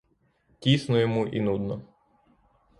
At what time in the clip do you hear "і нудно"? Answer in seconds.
1.27-1.81